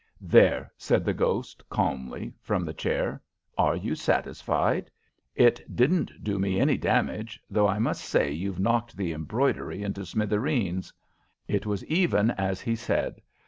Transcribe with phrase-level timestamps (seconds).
[0.19, 3.21] "There," said the ghost, calmly, from the chair.
[3.55, 4.89] "Are you satisfied?
[5.35, 10.03] It didn't do me any damage; though I must say you've knocked the embroidery into
[10.03, 10.91] smithereens."
[11.47, 13.21] It was even as he said.